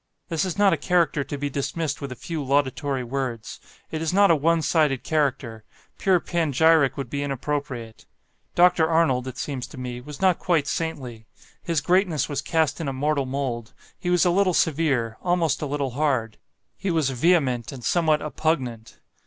[0.29, 3.59] This is not a character to be dismissed with a few laudatory words;
[3.91, 5.63] it is not a one sided character;
[5.99, 8.07] pure panegyric would be inappropriate.
[8.55, 8.89] Dr.
[8.89, 11.27] Arnold (it seems to me) was not quite saintly;
[11.61, 15.67] his greatness was cast in a mortal mould; he was a little severe, almost a
[15.67, 16.39] little hard;
[16.79, 18.97] he was vehement and somewhat oppugnant.